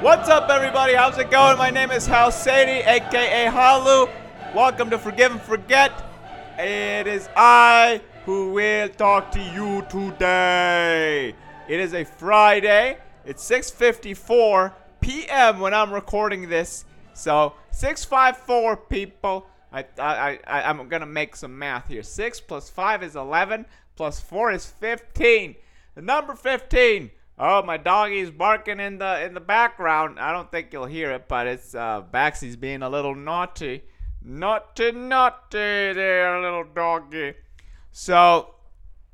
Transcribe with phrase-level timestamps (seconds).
[0.00, 0.94] What's up, everybody?
[0.94, 1.58] How's it going?
[1.58, 4.10] My name is Hal Sadie, aka Halu.
[4.54, 5.92] Welcome to Forgive and Forget.
[6.58, 11.34] It is I who will talk to you today.
[11.68, 12.96] It is a Friday.
[13.26, 15.60] It's 6:54 p.m.
[15.60, 16.86] when I'm recording this.
[17.12, 19.46] So 654 people.
[19.70, 22.02] I, I, I'm gonna make some math here.
[22.02, 23.66] Six plus five is 11.
[23.96, 25.56] Plus four is 15.
[25.94, 27.10] The number 15.
[27.42, 30.20] Oh, my doggy's barking in the in the background.
[30.20, 32.02] I don't think you'll hear it, but it's uh,
[32.60, 33.82] being a little naughty,
[34.22, 37.32] naughty, naughty there, little doggy.
[37.92, 38.56] So,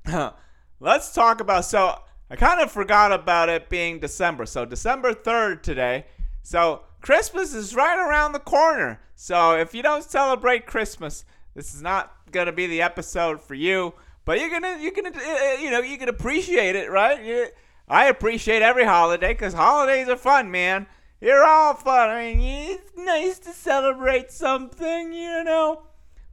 [0.80, 1.66] let's talk about.
[1.66, 4.44] So, I kind of forgot about it being December.
[4.44, 6.06] So, December 3rd today.
[6.42, 9.00] So, Christmas is right around the corner.
[9.14, 11.24] So, if you don't celebrate Christmas,
[11.54, 12.12] this is not
[12.46, 13.94] to be the episode for you.
[14.24, 17.24] But you're gonna, you're gonna, uh, you know, you can appreciate it, right?
[17.24, 17.46] You,
[17.88, 20.86] I appreciate every holiday because holidays are fun, man.
[21.20, 22.10] You're all fun.
[22.10, 25.82] I mean, it's nice to celebrate something, you know.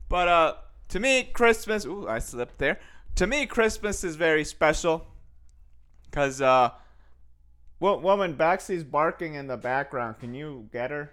[0.10, 0.54] But uh,
[0.90, 1.86] to me, Christmas.
[1.86, 2.80] Ooh, I slipped there.
[3.16, 5.06] To me, Christmas is very special
[6.06, 6.72] because uh,
[7.80, 10.20] woman Baxy's barking in the background.
[10.20, 11.12] Can you get her?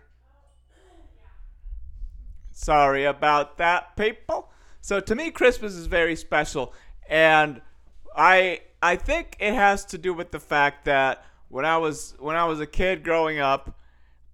[2.52, 4.50] Sorry about that, people.
[4.80, 6.74] So to me, Christmas is very special,
[7.08, 7.60] and
[8.16, 12.36] I I think it has to do with the fact that when I was when
[12.36, 13.78] I was a kid growing up,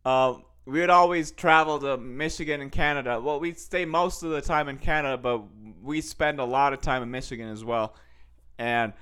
[0.05, 3.21] uh, we would always travel to Michigan and Canada.
[3.21, 5.43] Well, we'd stay most of the time in Canada, but
[5.83, 7.95] we spend a lot of time in Michigan as well,
[8.59, 8.93] and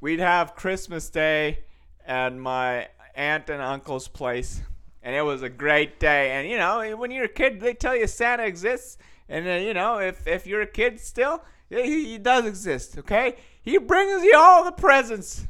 [0.00, 1.60] we'd have Christmas Day
[2.06, 4.60] at my aunt and uncle's place,
[5.02, 6.32] and it was a great day.
[6.32, 8.98] And you know, when you're a kid, they tell you Santa exists
[9.32, 11.42] and uh, you know, if if you're a kid still,
[11.80, 12.98] he, he does exist.
[12.98, 15.46] Okay, he brings you all the presents,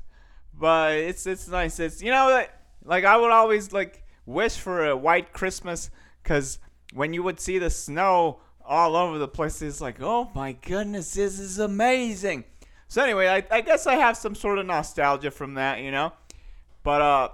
[0.58, 1.78] but it's it's nice.
[1.80, 2.44] It's you know
[2.84, 5.90] like I would always like wish for a white Christmas
[6.22, 6.58] because
[6.94, 11.14] when you would see the snow all over the place, it's like oh my goodness,
[11.14, 12.44] this is amazing.
[12.88, 16.12] So anyway, I, I guess I have some sort of nostalgia from that, you know,
[16.82, 17.28] but uh,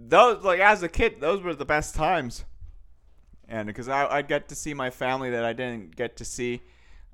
[0.00, 2.44] those like as a kid, those were the best times
[3.52, 6.62] and because I I get to see my family that I didn't get to see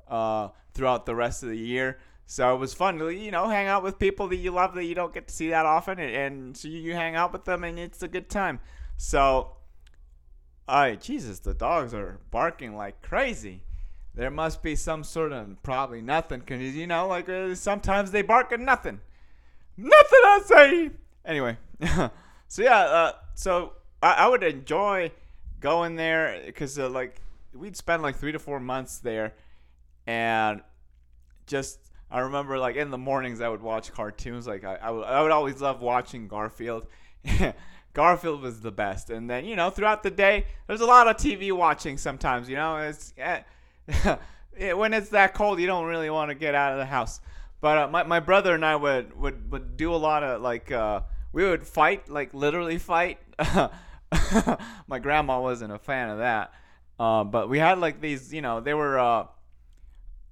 [0.08, 1.98] uh, throughout the rest of the year.
[2.26, 4.84] So it was fun to you know hang out with people that you love that
[4.84, 7.64] you don't get to see that often, and, and so you hang out with them,
[7.64, 8.60] and it's a good time.
[8.98, 9.56] So,
[10.66, 13.62] I Jesus, the dogs are barking like crazy.
[14.14, 18.20] There must be some sort of probably nothing, cause you know like uh, sometimes they
[18.20, 19.00] bark at nothing,
[19.78, 20.90] nothing I say.
[21.24, 21.56] Anyway,
[22.48, 25.12] so yeah, uh, so I, I would enjoy
[25.60, 27.20] going there because uh, like
[27.54, 29.34] we'd spend like three to four months there,
[30.08, 30.62] and
[31.46, 31.78] just
[32.10, 34.46] I remember like in the mornings I would watch cartoons.
[34.46, 36.86] Like I I would, I would always love watching Garfield.
[37.94, 41.16] Garfield was the best, and then you know throughout the day there's a lot of
[41.16, 41.98] TV watching.
[41.98, 43.42] Sometimes you know it's eh,
[44.72, 47.20] when it's that cold you don't really want to get out of the house.
[47.60, 50.72] But uh, my my brother and I would would would do a lot of like
[50.72, 51.02] uh,
[51.34, 53.18] we would fight like literally fight.
[54.86, 56.54] my grandma wasn't a fan of that.
[56.98, 59.26] Uh, but we had like these, you know, they were uh,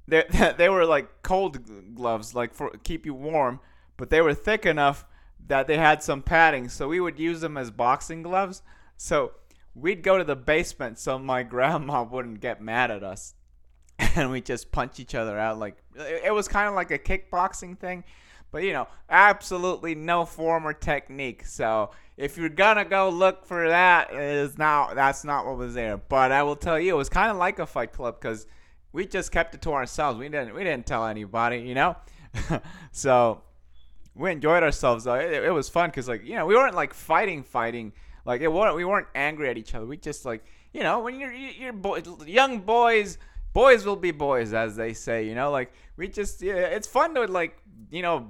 [0.09, 0.25] they
[0.59, 3.61] they were like cold gloves, like for keep you warm,
[3.97, 5.05] but they were thick enough
[5.49, 8.63] that they had some padding, so we would use them as boxing gloves.
[8.97, 9.33] So
[9.75, 13.35] we'd go to the basement so my grandma wouldn't get mad at us,
[13.99, 15.59] and we just punch each other out.
[15.59, 18.05] Like it was kind of like a kickboxing thing,
[18.51, 21.45] but you know, absolutely no form or technique.
[21.47, 25.97] So if you're gonna go look for that, is not that's not what was there.
[25.97, 28.47] But I will tell you, it was kind of like a Fight Club because
[28.97, 30.19] we just kept it to ourselves.
[30.19, 31.97] We didn't we didn't tell anybody, you know.
[32.93, 33.43] so
[34.15, 35.17] we enjoyed ourselves though.
[35.17, 37.93] It, it was fun because like you know we weren't like fighting fighting
[38.25, 39.85] like it wasn't we weren't angry at each other.
[39.85, 43.19] We just like you know when you're you're boy, young boys
[43.53, 47.15] boys will be boys as they say you know like we just yeah, it's fun
[47.17, 47.59] to like
[47.91, 48.29] you know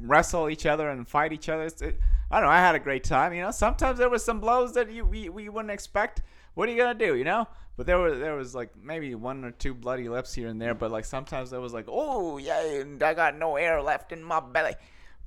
[0.00, 1.66] wrestle each other and fight each other.
[1.66, 2.52] It, I don't know.
[2.52, 3.32] I had a great time.
[3.32, 6.22] You know, sometimes there was some blows that you we, we wouldn't expect.
[6.54, 7.14] What are you gonna do?
[7.14, 7.48] You know.
[7.76, 10.74] But there was there was like maybe one or two bloody lips here and there.
[10.74, 14.40] But like sometimes there was like, oh yeah, I got no air left in my
[14.40, 14.74] belly.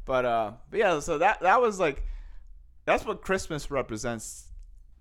[0.05, 0.99] But uh, but yeah.
[0.99, 2.03] So that that was like,
[2.85, 4.47] that's what Christmas represents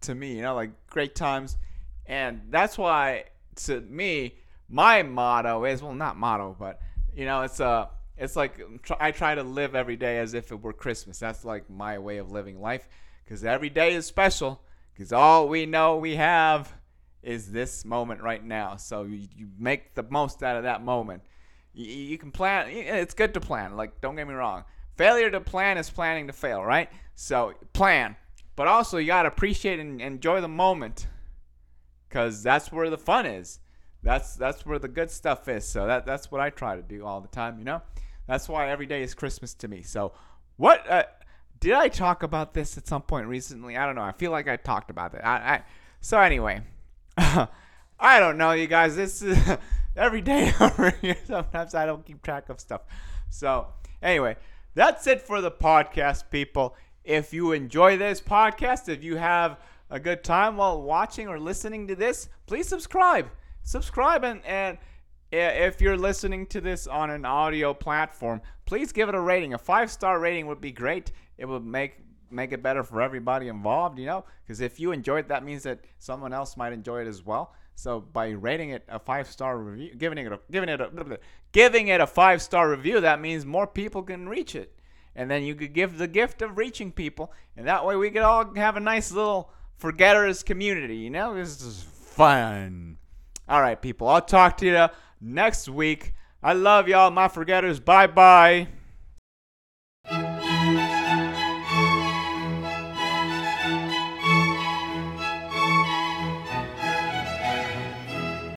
[0.02, 0.36] to me.
[0.36, 1.56] You know, like great times,
[2.06, 3.24] and that's why
[3.64, 4.36] to me
[4.68, 6.80] my motto is well not motto, but
[7.14, 7.86] you know it's uh
[8.20, 11.18] it's like um, I try to live every day as if it were Christmas.
[11.18, 12.86] That's like my way of living life
[13.24, 14.60] because every day is special
[14.92, 16.72] because all we know we have
[17.22, 18.76] is this moment right now.
[18.76, 21.22] So you, you make the most out of that moment.
[21.72, 22.68] You, you can plan.
[22.68, 23.74] It's good to plan.
[23.74, 24.64] Like don't get me wrong.
[24.98, 26.90] Failure to plan is planning to fail, right?
[27.14, 28.16] So plan.
[28.54, 31.06] but also you gotta appreciate and enjoy the moment,
[32.10, 33.60] cause that's where the fun is.
[34.02, 35.66] That's that's where the good stuff is.
[35.66, 37.58] So that that's what I try to do all the time.
[37.58, 37.82] You know,
[38.30, 39.82] that's why every day is Christmas to me.
[39.82, 40.12] So
[40.56, 40.88] what?
[40.88, 41.02] Uh,
[41.58, 43.76] did I talk about this at some point recently?
[43.76, 44.02] I don't know.
[44.02, 45.20] I feel like I talked about it.
[45.24, 45.62] I, I
[46.00, 46.62] so anyway,
[47.18, 47.48] I
[48.20, 48.94] don't know, you guys.
[48.94, 49.36] This is
[49.96, 51.16] every day over here.
[51.26, 52.82] Sometimes I don't keep track of stuff.
[53.30, 53.66] So
[54.00, 54.36] anyway,
[54.74, 56.76] that's it for the podcast, people.
[57.02, 59.58] If you enjoy this podcast, if you have
[59.90, 63.28] a good time while watching or listening to this, please subscribe.
[63.64, 64.78] Subscribe and and
[65.32, 69.54] if you're listening to this on an audio platform, please give it a rating.
[69.54, 71.12] A five star rating would be great.
[71.38, 71.96] It would make
[72.30, 74.24] make it better for everybody involved, you know?
[74.42, 77.54] Because if you enjoy it, that means that someone else might enjoy it as well.
[77.74, 81.04] So by rating it a five star review, giving it a giving it a blah,
[81.04, 81.16] blah,
[81.52, 84.78] giving it a five star review, that means more people can reach it,
[85.16, 88.22] and then you could give the gift of reaching people, and that way we could
[88.22, 90.96] all have a nice little forgetters community.
[90.96, 92.98] You know, this is fun.
[93.48, 94.08] All right, people.
[94.08, 94.88] I'll talk to you
[95.20, 96.14] next week.
[96.42, 97.80] I love y'all, my forgetters.
[97.80, 98.68] Bye bye.